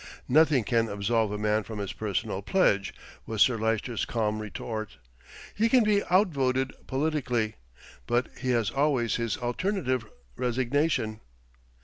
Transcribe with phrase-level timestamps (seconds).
[0.27, 2.91] "Nothing can absolve a man from his personal pledge,"
[3.27, 4.97] was Sir Lyster's calm retort.
[5.53, 7.53] "He can be outvoted politically;
[8.07, 11.19] but he has always his alternative, resignation."